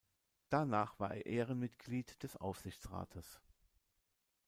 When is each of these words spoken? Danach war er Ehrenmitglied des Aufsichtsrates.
Danach 0.49 0.97
war 0.99 1.11
er 1.13 1.27
Ehrenmitglied 1.27 2.23
des 2.23 2.35
Aufsichtsrates. 2.35 3.39